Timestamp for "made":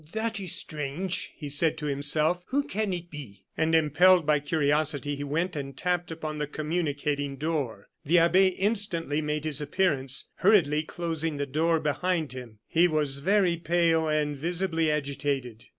9.21-9.45